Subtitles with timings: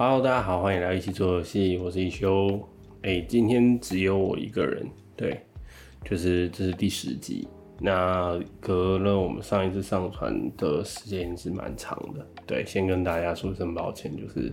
[0.00, 2.56] Hello，大家好，欢迎来一起做游戏，我是一休。
[3.02, 4.86] 哎，今天只有我一个人，
[5.16, 5.40] 对，
[6.04, 7.48] 就是这是第十集。
[7.80, 14.52] 那隔了我们上一次上传的时间是蛮长的，对，先跟大家说声抱歉，就是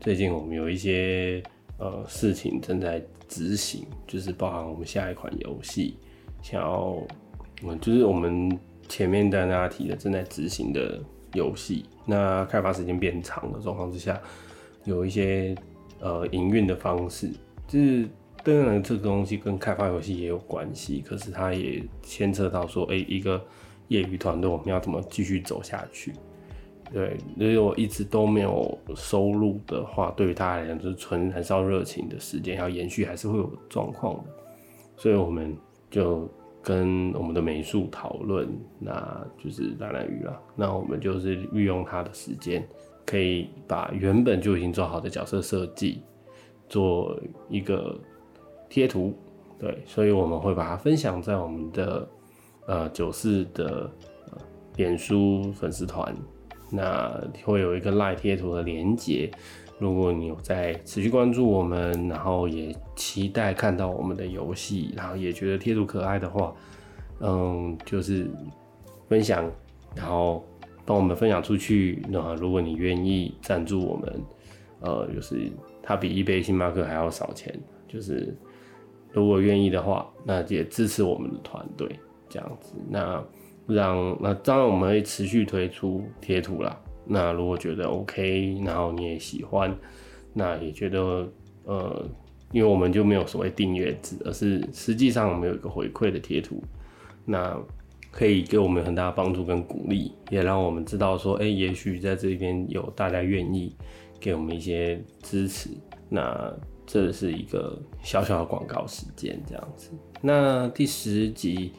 [0.00, 1.40] 最近我们有一些
[1.78, 5.96] 呃事情正在执行，就是包含我们下一款游戏
[6.42, 6.96] 想要，
[7.62, 8.50] 嗯，就是我们
[8.88, 11.00] 前面跟大家提的正在执行的
[11.34, 14.20] 游戏，那开发时间变长的状况之下，
[14.84, 15.54] 有一些
[16.00, 17.30] 呃营运的方式，
[17.66, 18.08] 就是
[18.42, 23.42] 当然这个东西跟开发游戏也有关系，可是它也牵扯到说，哎，一个
[23.88, 26.12] 业余团队我们要怎么继续走下去？
[26.92, 34.24] 对，如果一直都没有收入的话，对于他来讲就是纯燃烧热情的时间要延续，还是会有状况的。
[34.94, 35.56] 所以我们
[35.90, 36.28] 就
[36.60, 38.46] 跟我们的美术讨论，
[38.78, 40.38] 那就是蓝蓝鱼了。
[40.54, 42.62] 那我们就是利用他的时间，
[43.04, 46.02] 可以把原本就已经做好的角色设计
[46.68, 47.98] 做一个
[48.68, 49.14] 贴图。
[49.58, 52.08] 对，所以我们会把它分享在我们的
[52.66, 53.88] 呃九四的
[54.76, 56.14] 脸书粉丝团。
[56.74, 59.30] 那会有一个赖贴图的连接，
[59.78, 66.54] 如果你有在持续关注我们，然后也期待看到我们的游戏，然后也觉得贴图可爱的话，
[67.20, 68.26] 嗯，就是
[69.06, 69.48] 分享，
[69.94, 70.42] 然后
[70.92, 72.02] 帮我们分享出去。
[72.08, 74.22] 那如果你愿意赞助我们，
[74.80, 75.50] 呃，就是
[75.82, 78.36] 它比一杯星巴克还要少钱，就是
[79.10, 81.88] 如果愿意的话，那也支持我们的团队
[82.28, 82.74] 这样子。
[82.90, 83.24] 那。
[83.68, 86.76] 让那当然我们会持续推出贴图啦。
[87.06, 89.72] 那如果觉得 OK，然后你也喜欢，
[90.34, 91.32] 那也觉得
[91.64, 92.04] 呃，
[92.50, 96.60] 因为我们就没有所谓订阅制，而是实际上我们有一个回馈的贴图，
[97.24, 97.56] 那
[98.12, 103.74] 可以给我们很大的帮助跟鼓励，也让我们知道说，哎，也许在这边有大家愿意
[104.20, 105.70] 给我们一些支持。
[106.08, 106.54] 那
[106.86, 109.90] 这是一个小小的广告时间这样子。
[110.20, 111.72] 那第十集。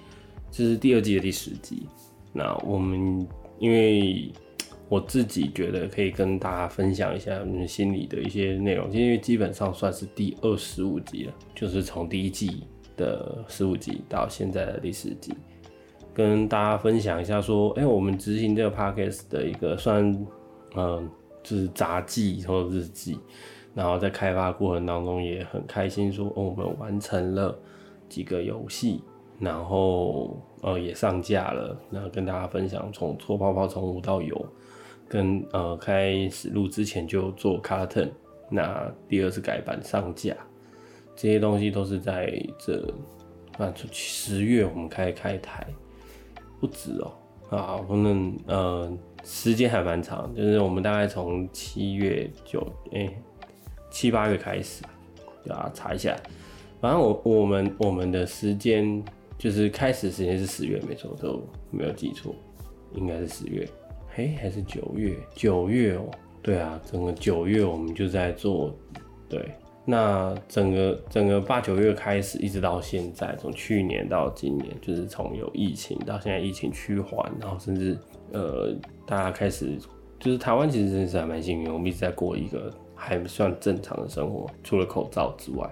[0.56, 1.88] 这是第二季的第十集，
[2.32, 3.28] 那我们
[3.58, 4.32] 因为
[4.88, 15.34] 我自己觉得可以跟大家分享一下我们心里的一些内容，因为基本上算是第二十五集了，就是从第一季的十五集到现在的第十集，
[16.13, 20.06] 跟大家分享一下说，哎，我们执行这个 podcast 的一个算，
[20.75, 21.09] 嗯，
[21.41, 23.19] 就是杂记或者日记，
[23.74, 27.57] 然后在开发过程当中也很开心，说哦，我们完成了
[28.07, 29.01] 几个游戏。
[29.40, 34.45] 然后呃也上架了，那跟大家分享从搓泡泡从无到有，
[35.09, 38.09] 跟呃开始录之前就做 carton，
[38.50, 40.34] 那第二次改版上架，
[41.16, 42.88] 这些东西都是在这
[43.57, 45.68] 啊十月我们开开台，
[46.63, 47.12] 不止哦
[47.50, 48.90] 啊，可能呃
[49.25, 53.13] 时间还蛮长，就是我们大概从七月九哎
[53.91, 54.81] 七八月开始，
[55.44, 56.16] 对啊查一下，
[56.79, 59.03] 反正我我们我们的时间。
[59.35, 62.34] 就是开始时间是十月，没错，都没有记错，
[62.94, 63.68] 应该是十月，
[64.07, 65.18] 嘿，还是九月？
[65.35, 66.09] 九月哦，
[66.41, 68.74] 对啊，整个九月我们就在做，
[69.28, 69.51] 对，
[69.86, 77.98] 那整个整个八九月开始，一直到现在，从去年到今年，就是从有疫情到现在疫情趋缓，然后甚至
[78.32, 78.74] 呃，
[79.06, 79.78] 大家开始，
[80.20, 85.70] 就是台湾其实真的是还蛮幸运，我们一直在过一个还算正常的生活，除了口罩之外，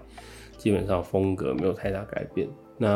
[0.58, 2.48] 基本上风格没有太大改变。
[2.78, 2.90] 那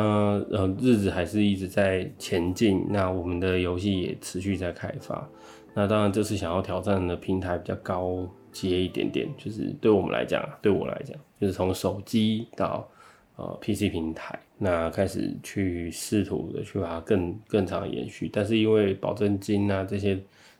[0.50, 5.26] 呃日子还是一直在前进，那我们的游戏也持续在开发。
[5.72, 8.28] 那当然这次想要挑战的平台比较高
[8.62, 12.88] 接一点点，就是对我们来讲，对我来讲，就是从手机到
[13.36, 18.30] 呃 PC 平台，那开始去试图的去把它更更长的延续。
[18.32, 20.14] 但是因为保证金啊这些，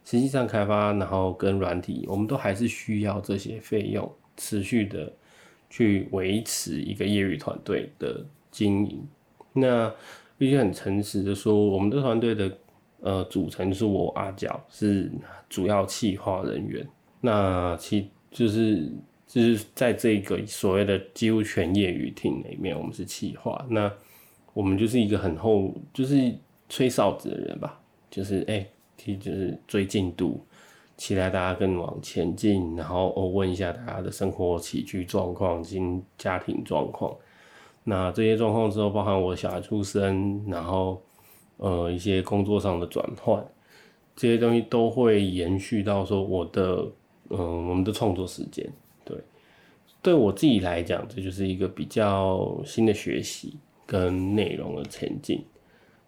[0.05, 5.13] 实际上开发然后跟软体，我们都还是需要这些费用持续的
[5.71, 9.03] 去维持一个业余团队的经营。
[9.53, 9.93] 那
[10.37, 12.59] 必须很诚实的说，我们的团队的
[13.01, 15.11] 呃组成是我阿角是
[15.49, 16.87] 主要企划人员。
[17.21, 18.93] 那其就是
[19.27, 23.65] 就是在这个所谓的几乎全业余厅里面，我们是企划。
[23.69, 23.91] 那
[24.53, 26.33] 我们就是一个很后就是
[26.69, 27.81] 吹哨子的人吧，
[28.11, 28.67] 就是哎，
[28.97, 30.41] 就是追进度，
[30.97, 37.15] 期待大家更往前进，然后我问一下大家的生活起居状况、经家庭状况。
[37.85, 41.03] 那这些状况之后，包含我小孩出生，然后
[41.59, 43.45] 呃一些工作上的转换，
[44.17, 46.85] 这些东西都会延续到说我的
[47.31, 48.69] 嗯我们的创作时间。
[49.05, 49.17] 对，
[50.03, 53.57] 对我自己来讲，这就是一个比较新的学习
[53.87, 55.45] 跟内容的前进，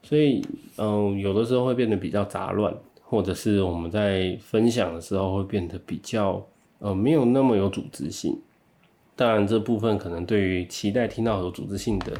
[0.02, 0.44] 所以
[0.76, 6.46] 嗯有的时候会变得比较杂乱，或者是我们在分享的时候会变得比较
[6.80, 8.38] 呃，没有那么有组织性。
[9.16, 12.12] 当然，这部分可能对于期待听到有组织性的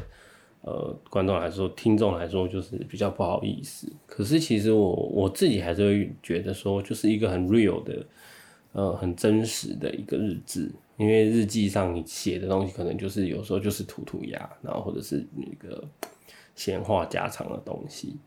[0.63, 3.89] 呃观众来说、听众来说，就是比较不好意思。
[4.05, 8.05] 可是，其实我我自己还是会觉得说，就是一个很 real 的，
[8.73, 10.71] 呃，很真实的一个日志。
[10.97, 15.81] 因为日记上你写的东西，可能就是有时候就是涂涂鸦，然后或者是那个
[16.55, 18.17] 闲话家常的东西。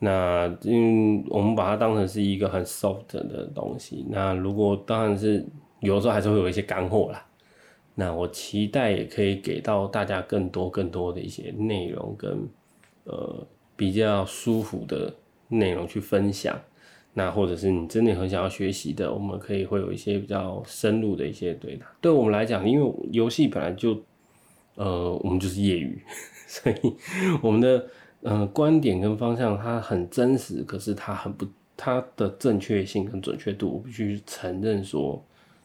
[0.00, 4.04] 那嗯，我们把它当成是一个很 soft 的东西。
[4.08, 5.46] 那如果当然是
[5.78, 7.24] 有时候还是会有一些干货啦。
[7.94, 12.48] 那我期待也可以给到大家更多更多的一些内容跟
[13.04, 15.14] 呃比较舒服的
[15.48, 16.58] 内容去分享。
[17.14, 21.86] 那或者是你真的很想要学习的，我们可以会有一些比较深入的一些对答。
[22.00, 24.02] 对我们来讲，因为游戏本来就
[24.74, 26.00] 呃我们就是业余，
[26.46, 26.76] 所以
[27.42, 27.86] 我们的。
[28.22, 35.24] 嗯，观点跟方向它很真实，可是它很不，它的正确性跟准确度，我必须承认说，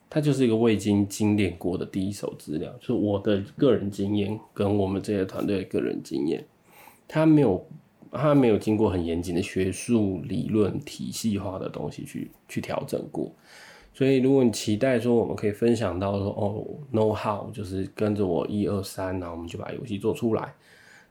[0.09, 6.45] 它就是一个未经精炼过的第一手资料，就是我的个人经验跟我们这些团队的个人经验，
[7.09, 7.61] 它没有，
[8.17, 13.31] 他没有经过很严谨的学术理论体系化的东西去去调整过，
[13.93, 20.53] 所以如果你期待说我们可以分享到说哦，know how，就是跟着我一二三，然后我们就把游戏做出来。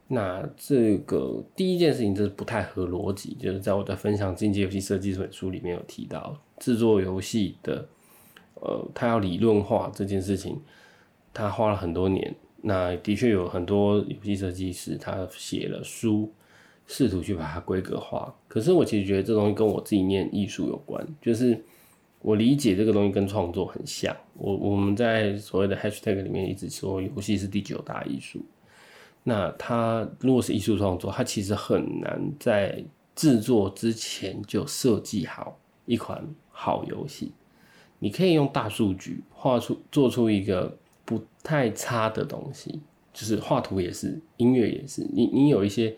[0.06, 7.88] 那这个第一件事情就是不太合逻辑，就是在我的分享《进阶游戏设计》这本书里面有提到，制作游戏的，
[8.56, 10.60] 呃，他要理论化这件事情，
[11.32, 12.34] 他花了很多年。
[12.66, 16.30] 那的确有很多游戏设计师，他写了书，
[16.86, 18.34] 试图去把它规格化。
[18.48, 21.62] 可是我其实觉得这东西跟我自己念艺术有关，就是
[22.20, 24.16] 我理解这个东西跟创作很像。
[24.34, 28.44] 我我们在所谓的 hashtag 里面一直说，游戏是第九大艺术。
[29.22, 32.84] 那它如果是艺术创作，它其实很难在
[33.14, 37.32] 制作之前就设计好一款好游戏。
[38.00, 40.76] 你可以用大数据画出做出一个
[41.06, 42.80] 不太差的东西，
[43.14, 45.06] 就是画图也是，音乐也是。
[45.10, 45.96] 你你有一些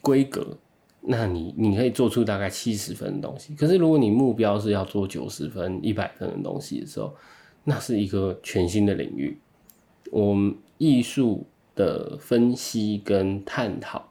[0.00, 0.56] 规格，
[1.00, 3.54] 那你你可以做出大概七十分的东西。
[3.54, 7.14] 可是如果你目标是要做九十分、一百分的东西的时候，
[7.64, 9.38] 那是一个全新的领域。
[10.10, 11.46] 我们艺术。
[11.76, 14.04] 的分析跟探讨，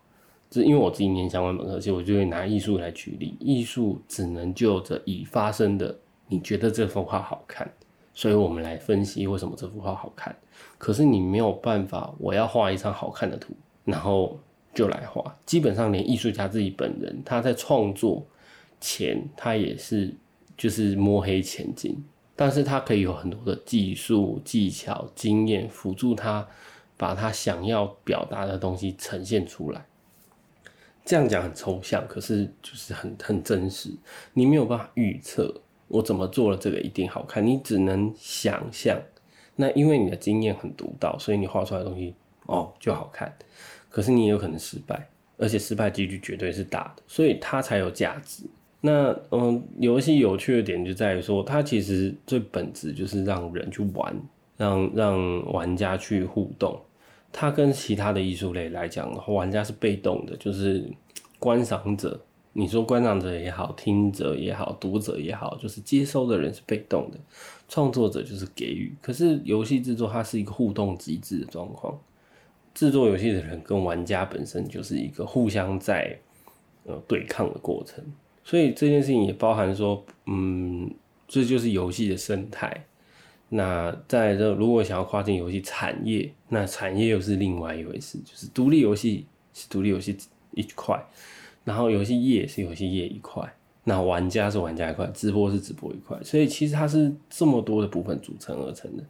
[0.49, 3.35] 就是因为我自己念相关本科，其实我就会拿艺术来举例。
[3.39, 5.95] 艺术只能就着已发生的，
[6.27, 7.71] 你觉得这幅画好看，
[8.11, 10.35] 所以我们来分析为什么这幅画好看。
[10.79, 13.53] 可是你没有办法，我要画一张好看的图，
[13.85, 14.39] 然后
[14.79, 15.37] 就来画。
[15.45, 18.25] 基本上连艺术家自己本人，他在创作
[18.79, 20.15] 前，他也是
[20.57, 22.03] 就是摸黑前进，
[22.35, 26.47] 但是他可以有很多的技术技巧经验辅助他。
[26.99, 29.85] 把他想要表达的东西呈现出来，
[31.05, 33.89] 这样讲很抽象，可是就是很很真实。
[34.33, 39.01] 你没有办法预测我怎么做了这个一定好看，你只能想象。
[39.55, 42.13] 那因为你的经验很独到，所以你画出来的东西
[42.47, 43.33] 哦就好看。
[43.89, 48.43] 可是你也有可能失败，而且失败几率绝对是大的，所以它才有价值。
[48.81, 54.15] 那嗯，游戏有趣的点就在于说，它其实最本质就是让人去玩，
[54.55, 56.79] 让让玩家去互动。
[57.31, 60.89] 它跟其他的艺术类来讲，玩家是被动的，就是
[61.37, 62.19] 观赏者。
[62.53, 67.17] 你说观赏者也好，听者也好，读者也好，就是接收的人是被动的，
[67.67, 68.91] 创作者就是给予。
[69.01, 71.97] 可是游戏制作它是一个互动机制的状况，
[72.73, 76.17] 制作游戏的人跟玩家本身就是一个互相在
[76.85, 78.03] 呃对抗的过程。
[78.43, 80.89] 所以这件事情也包含说，嗯，
[81.27, 82.85] 这就是游戏的生态。
[83.49, 90.15] 那在这，如果想要跨境游戏产业，那产业又是另外一回事，就是独立游戏是独立游戏
[90.51, 91.03] 一块，
[91.63, 93.43] 然后游戏业是游戏业一块，
[93.83, 99.03] 那玩家是玩家一块，直播是直播一块，所以其实它是这么多的部分组成而成的。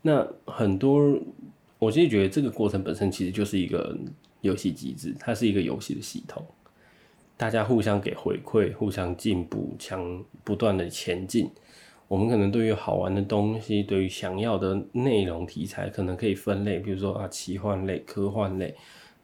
[0.00, 1.18] 那很多，
[1.78, 3.96] 我其实觉得这个过程本身其实就是一个
[4.40, 6.44] 游戏机制，它是一个游戏的系统，
[7.36, 11.50] 大家互相给回馈，互相进步，强不断的前进。
[12.08, 18.74] 我们可能对于好玩的东西，对于想要的内容题材，可能可以分类，比如说啊，奇幻类、科幻类，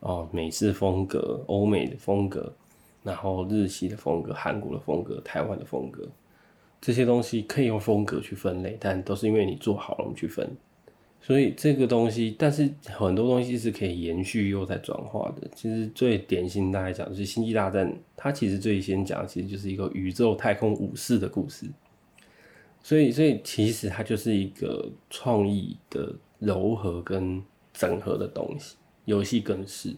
[0.01, 2.55] 哦，美式风格、欧美的风格，
[3.03, 6.07] 然后日系的风格、韩国的风格、台湾的风格，
[6.79, 10.49] 这些东西可以用风格去分类，但都是因为你做好了，我们去分。
[11.27, 15.49] 所以这个东西，但是很多东西是可以延续又在转化的。
[15.55, 21.67] 其实最典型的来讲，就是《星际大战》，它其实最先讲，其实就是一个宇宙太空武士的故事。
[22.83, 28.77] 所以，所以其实它就是一个创意的柔和跟整合的东西，
[29.07, 29.97] 游戏更是。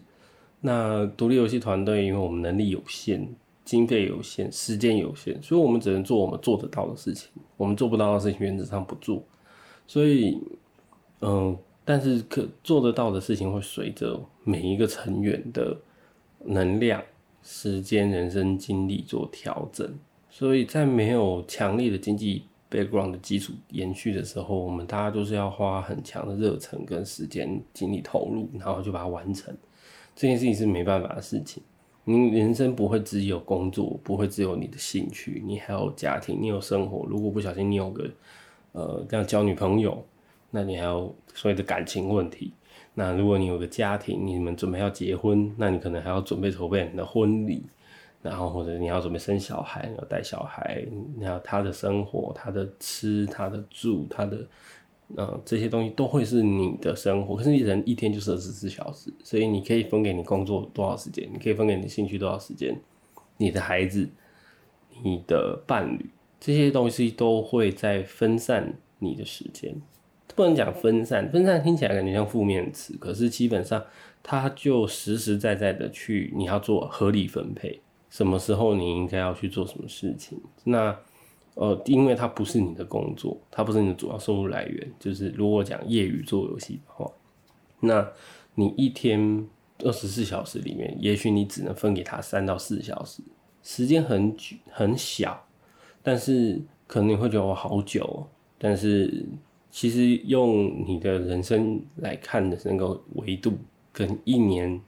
[0.61, 3.27] 那独立游戏团队，因为我们能力有限，
[3.65, 9.21] 经费有限，时间有限，所以我们只能做我们做得到的事情，我们做不到的事情原则上不做。
[9.85, 10.41] 所以，
[11.21, 15.75] 嗯，但是可做得到的事情会随着每一个成员的
[16.45, 17.01] 能量、
[17.41, 19.87] 时间、人生经历做调整。
[20.29, 29.55] 所以在没有强烈的经济 background 的基础延续的时候，我们大家都是要花很强的热忱跟时间精力投入，然后就把它完成。
[30.15, 31.63] 这件事情是没办法的事情。
[32.03, 37.05] 你人生不会只有工作，不会只有你的兴趣，你还有家庭，你有生活。
[37.09, 38.09] 如果不小心你有个
[38.71, 40.05] 呃这样交女朋友，
[40.51, 42.53] 那你还有所谓的感情问题。
[42.93, 47.63] 那如果你有个家庭，你们准备要结婚，那你可能还要准备筹备你的婚礼。
[48.23, 50.83] 然后或者你要准备生小孩，要带小孩，
[51.17, 54.45] 你要他的生活，他的吃，他的住，他的，
[55.15, 57.35] 呃，这些东西都会是你的生活。
[57.35, 62.77] 可是人一天就是二十四小时，所以你可以分给你工作多少时间，你可以分给你兴趣多少时间，
[63.37, 64.09] 你的孩子，
[65.03, 69.79] 你的伴侣，这些东西都会在分散你的时间。
[70.37, 73.83] 不能讲分散，分散听起来感觉像负面词，可是基本上
[74.21, 77.81] 它就实实在在的去你要做合理分配。
[78.11, 80.39] 什么时候你应该要去做什么事情？
[80.63, 80.95] 那
[81.55, 84.91] 呃，因为它不是你的工作，它不是你的主要收入来源。
[84.99, 87.11] 就是如果讲业余做游戏的话，
[87.79, 88.07] 那
[88.53, 89.43] 你一天
[89.79, 93.23] 二十四小时里面，也许你只能分给他三到四小时，
[93.63, 94.37] 时间很
[94.69, 95.47] 很小，
[96.03, 98.27] 但是可能你会觉得我好久。
[98.59, 99.25] 但是
[99.69, 103.53] 其实用你的人生来看的那个维度，
[103.91, 104.81] 跟一年。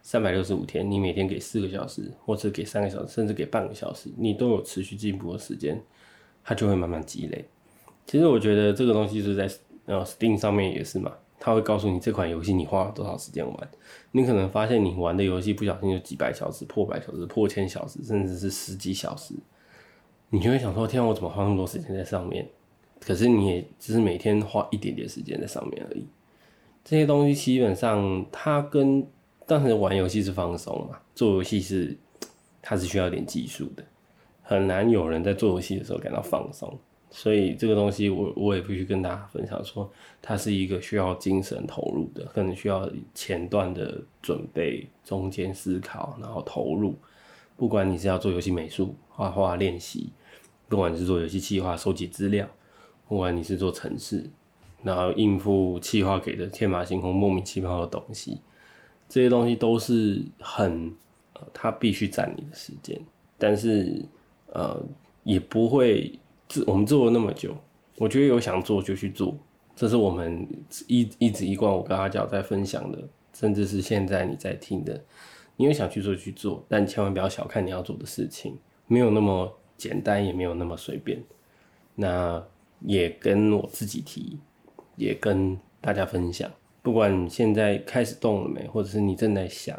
[0.00, 5.78] 三百六十五天，你每天给四个小时，或者给三个小时，甚至给半个小时，你都有持续进步的时间，
[6.42, 7.44] 它就会慢慢积累。
[8.06, 9.50] 其实我觉得这个东西是在
[9.84, 13.70] 呃 Steam 上面也是嘛，它会告诉你这款游戏你花了多少时间玩。
[14.12, 19.34] 你可能发现你玩的游戏不小心就几百小时、破百小时、破千小时，甚至是十几小时，
[20.30, 22.48] 你就会想说：天，我怎么花那么多时间在上面？
[23.00, 26.04] 可是你也只是每天花一点点时间在上面而已。
[26.84, 29.06] 这些东西基本上它跟
[29.46, 31.96] 当时玩游戏是放松嘛，做游戏是
[32.62, 33.84] 它是需要点技术的，
[34.42, 36.78] 很难有人在做游戏的时候感到放松，
[37.10, 39.90] 所以这个东西我我也必须跟大家分享说，
[40.20, 46.94] 它是一个需要精神投入的，可能需要前段的准备，中间思考，然后投入。
[47.56, 50.10] 不管你是要做游戏美术、画画练习，
[50.68, 52.48] 不管是做游戏企划、收集资料，
[53.08, 54.28] 不管你是做城市，
[54.82, 58.38] 然后应付企划给的天马行空、莫名其妙的东西。
[59.08, 60.94] 这些东西都是很，
[61.32, 63.00] 呃，它必须占你的时间，
[63.38, 64.04] 但是，
[64.52, 64.78] 呃，
[65.24, 66.12] 也不会，
[66.66, 67.56] 我们做了那么久，
[67.96, 69.34] 我觉得有想做就去做，
[69.74, 70.46] 这是我们
[70.86, 75.02] 一一直一贯我跟阿娇在分享的，甚至是现在你在听的，
[75.56, 81.18] 你有想去做去做，但千万不要小看你要做的事情，没有那么简单，也没有那么随便。
[81.94, 82.44] 那
[82.80, 84.38] 也跟我自己提，
[84.96, 86.50] 也跟大家分享。
[86.82, 89.76] 不管你现在开始动了没，或者是你正在想，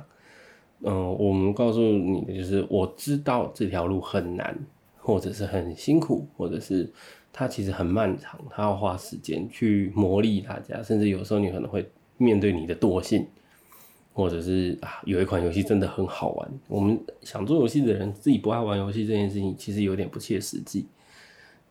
[0.81, 4.55] 嗯，我们告诉你的就是，我知道这条路很难，
[4.97, 6.91] 或者是很辛苦，或者是
[7.33, 13.25] 它其实很漫长，它要花时间去磨砺大家，甚至有时候你可能会面对你的惰性，
[14.13, 20.85] 或者是啊，有一款游戏真的很好玩，我们想做游戏的人自己不爱玩游戏这件事情，其实有点不切实际。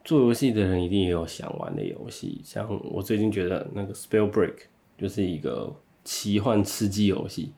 [0.09, 4.55] 做游戏的人一定也有想玩的游戏，像我最近觉得那个 Spell Break。
[4.97, 5.71] 就是一个
[6.03, 7.53] 奇幻吃鸡游戏，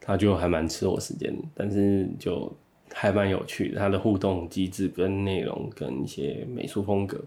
[0.00, 2.52] 它就还蛮吃我时间，但是就
[2.92, 3.78] 还蛮有趣的。
[3.78, 7.18] 它的互动机制、跟内容、跟一些美术风格，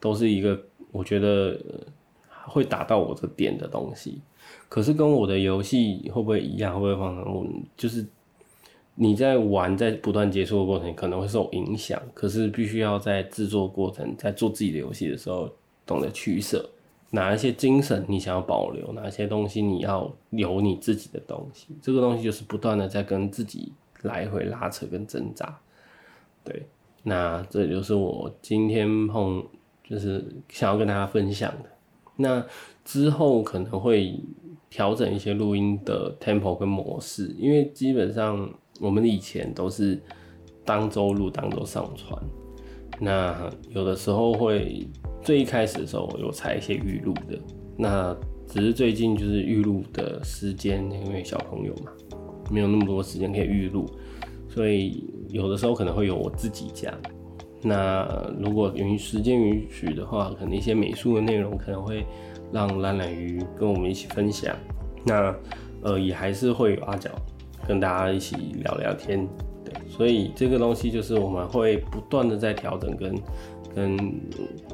[0.00, 1.58] 都是一个我觉得
[2.44, 4.20] 会打到我的点的东西。
[4.68, 6.74] 可是跟我的游戏会不会一样？
[6.74, 8.04] 会不会放我就是
[9.02, 15.50] 你在玩，在不断接触的过程可能会受影响，可是必须要在制作过程，在做自己的游戏的时候，
[15.86, 16.68] 懂得取舍。
[17.08, 18.92] 哪一些精神你想要保留？
[18.92, 21.68] 哪些东西你要留你自己的东西？
[21.80, 25.58] 这个东西就是不断的在跟自己来回拉扯跟挣扎。
[26.44, 26.66] 对，
[27.02, 29.42] 那这就是我今天碰，
[29.82, 31.70] 就是想要跟大家分享的。
[32.16, 32.44] 那
[32.84, 34.20] 之后可能会
[34.68, 40.00] 调整一些录音的 tempo 跟模式，因为基本上我们以前都是
[40.64, 42.20] 当周录当周上传，
[42.98, 44.88] 那有的时候会。
[45.22, 47.38] 最一开始的时候，有采一些预录的，
[47.76, 48.16] 那
[48.48, 51.92] 只是最近就是预录的时间，因为小朋友嘛，
[52.50, 53.84] 没有那么多时间可以预录，
[54.48, 56.94] 所以有的时候可能会有我自己讲。
[57.60, 62.06] 那如果允时间允许的话，可能一些美术的内容可能会
[62.50, 64.56] 让懒懒鱼跟我们一起分享。
[65.04, 65.36] 那
[65.82, 67.10] 呃，也还是会有阿角
[67.70, 68.34] 跟大家一起
[68.64, 69.24] 聊聊天，
[69.64, 73.14] 对，所以这个东西就是我们会不断的在调整跟
[73.72, 74.20] 跟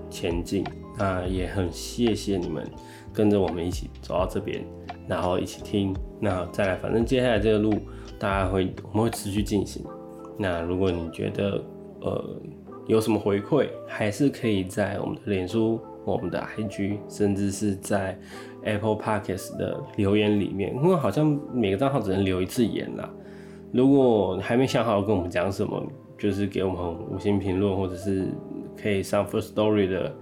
[0.09, 0.65] 前进。
[0.97, 2.67] 那也很谢谢你们
[3.13, 4.65] 跟着我们一起走到这边，
[5.07, 5.95] 然后一起听。
[6.19, 7.75] 那再来，反正接下来这个路
[8.19, 9.85] 大家会我们会持续进行。
[10.39, 11.63] 那如果你觉得
[12.01, 12.41] 呃
[12.87, 18.19] 有什么回馈，还是可以在我们的脸书、我们的 IG，甚至是在
[18.67, 23.09] Apple Podcast 的留言里面，因为好像每个账号只能留一次言啦。
[23.73, 25.83] 如果还没想好跟我们讲什么，
[26.19, 28.27] 就是给我们五星评论，或者是
[28.81, 30.15] 可以上 First Story 的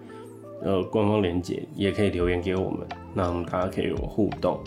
[0.63, 4.59] 呃官方链接，也可以留言给我们，那我们大家可以有互动。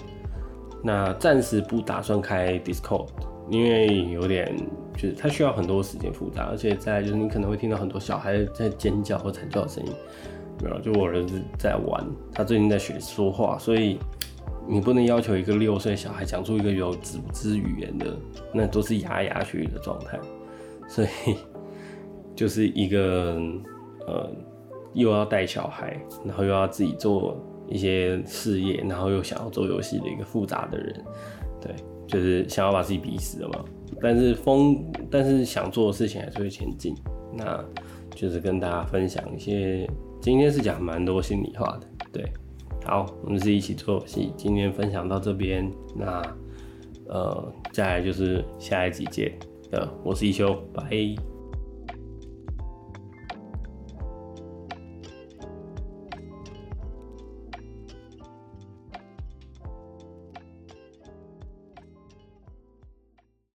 [0.83, 3.07] 那暂时不打算开 Discord，
[3.49, 4.55] 因为有点
[4.93, 9.91] 就是它需要很多时间复杂，而且在就是你可能会听到很多小孩在尖叫或惨叫的声音，
[10.61, 13.97] 没有，就我儿子在玩，他最近在学说话，所以。
[14.69, 18.17] 你不能要求一个六岁小孩讲出一个有组织语言的，
[18.53, 20.19] 那都是牙牙学语的状态，
[20.89, 21.07] 所以
[22.35, 23.41] 就是一个
[24.05, 24.29] 呃，
[24.93, 31.01] 又要带小孩，然后又要自己做一些事业，然后又想要做游戏的一个复杂的人，
[31.61, 31.73] 对，
[32.05, 33.63] 就是想要把自己逼死了嘛。
[34.01, 36.93] 但是风，但是想做的事情还是会前进。
[37.33, 37.63] 那
[38.13, 39.89] 就是跟大家分享一些，
[40.21, 42.31] 今天是讲蛮多心里话的，对。
[42.85, 46.21] 好，我们是一起做游戏，今天分享到这边，那
[47.07, 49.37] 呃，再来就是下一集见
[49.71, 51.36] 呃，我是一休，拜。